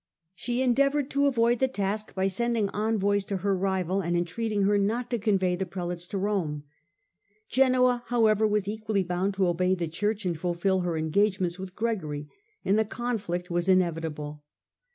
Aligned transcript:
She 0.33 0.63
endeavoured 0.63 1.11
to 1.11 1.29
196 1.29 1.29
STUPOR 1.29 1.29
MUNDI 1.29 1.53
avoid 1.53 1.59
the 1.59 1.75
task 1.75 2.15
by 2.15 2.27
sending 2.65 2.69
envoys 2.69 3.23
to 3.25 3.37
her 3.37 3.55
rival 3.55 4.01
and 4.01 4.17
en 4.17 4.25
treating 4.25 4.63
her 4.63 4.79
not 4.79 5.11
to 5.11 5.19
convey 5.19 5.55
the 5.55 5.67
Prelates 5.67 6.07
to 6.07 6.17
Rome. 6.17 6.63
Genoa, 7.49 8.01
however, 8.07 8.47
was 8.47 8.67
equally 8.67 9.03
bound 9.03 9.35
to 9.35 9.47
obey 9.47 9.75
the 9.75 9.87
Church 9.87 10.25
and 10.25 10.35
fulfil 10.39 10.79
her 10.79 10.97
engagements 10.97 11.59
with 11.59 11.75
Gregory, 11.75 12.27
and 12.65 12.79
the 12.79 12.83
conflict 12.85 13.51
was 13.51 13.69
inevitable. 13.69 14.43